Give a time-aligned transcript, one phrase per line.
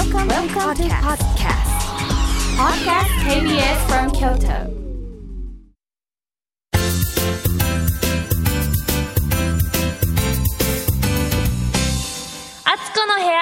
[0.00, 1.68] Welcome, Welcome to podcast.
[2.56, 4.70] Podcast KBS from Kyoto.
[12.64, 13.38] あつこの部屋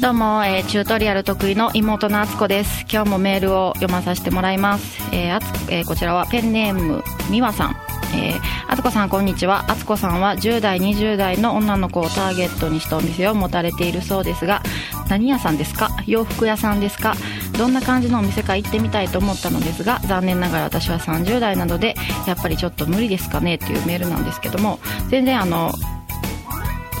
[0.00, 7.76] どうも、えーチュートリアル得意の妹のあつこです今日もメールを読まさせてもらいます、えーあつえーこちらはペンネームみわさん
[8.14, 9.70] えーあつこさんこんにちは。
[9.70, 14.62] あつこさんは10代20代の女の子をターゲットにしたお店を持たれているそうですが
[15.10, 15.90] 何屋さんですか？
[16.06, 17.12] 洋服屋さんですか？
[17.58, 21.94] どんな感じのお店か行ってみたいと思ったのですが残念ながら私は30代なので
[22.26, 23.56] やっぱりちょっと無理ですかね？
[23.56, 24.78] っていうメールなんですけども
[25.10, 25.70] 全然あの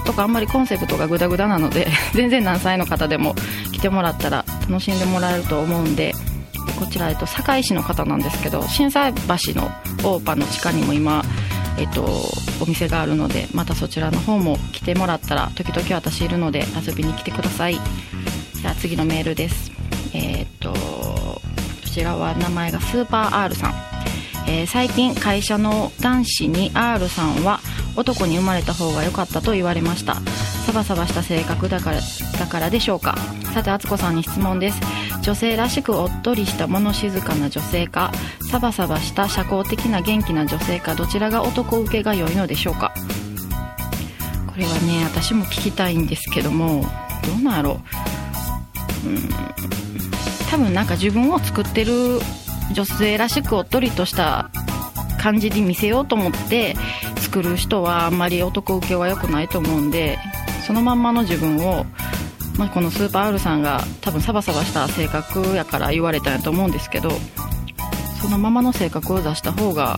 [0.04, 3.34] とかあんまりコンセプトがグダグダなので 全然何歳の方でも
[3.72, 6.12] 来てもらったら楽しんでもらえると思うんで
[6.78, 9.70] こちら、えっと、堺市の方なんですけど心斎橋の
[10.04, 11.22] オーパの地下にも今、
[11.78, 12.04] えっと、
[12.60, 17.74] お店があるのでまたそちらの方も来てもらったら時々私いるので遊びに来てください。
[17.74, 19.72] じゃあ次のメールです。
[20.14, 21.40] えーっとこ
[21.94, 23.74] ちらは名前がスーパー R さん。
[24.46, 27.60] えー最近会社の男子に R さんは
[27.96, 30.16] 男に生まれた方が良かったと言われました。
[30.66, 32.00] サバサバした性格だから
[32.38, 33.16] だからでしょうか。
[33.52, 34.80] さて敦子さんに質問です。
[35.22, 38.12] 女性らしくおっとりした物静かな女性か
[38.50, 42.92] サバサバした社交的な元気な女性かどちらが男受けが良いのでしょうか。
[44.46, 46.84] これはね私も聞きたいんですけども
[47.24, 47.80] どうなろ。
[49.06, 49.28] ううん
[50.50, 52.20] 多分なんか自分を作ってる
[52.74, 54.50] 女性らしくおっとりとした
[55.18, 56.76] 感じに見せようと思って
[57.16, 60.18] 作る人はあんまり男受けは良くないと思うんで
[60.66, 61.86] そのまんまの自分を、
[62.58, 67.10] まあ、このスーパー R さんが多分サバサバした性格やから言われたんやと思うんですけど
[68.20, 69.96] そのままの性格を出した方が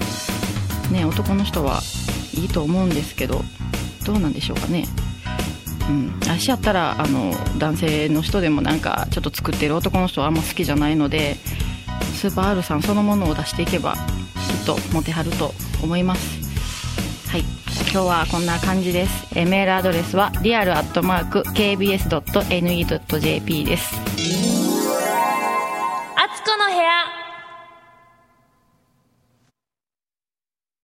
[0.90, 1.80] ね男の人は
[2.34, 3.42] いいと思うんですけど
[4.06, 4.86] どうなんでしょうかね。
[5.88, 11.34] うん、私やったらあの男性の人でもなんかちょっと作ってる男の人はあんま好きじゃないので
[12.14, 14.00] スーパー R さんそのものを出していけばきっ
[14.64, 16.43] とモテはると思います。
[17.34, 17.42] はい。
[17.90, 19.26] 今日はこんな感じです。
[19.34, 23.96] えメールアドレスはリアルアットマーク KBS.NE.jp です。
[23.96, 23.98] あ
[26.32, 27.23] つこの部屋。